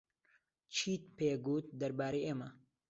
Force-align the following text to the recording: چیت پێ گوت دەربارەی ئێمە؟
چیت 0.75 1.03
پێ 1.17 1.31
گوت 1.45 1.65
دەربارەی 1.79 2.25
ئێمە؟ 2.27 2.49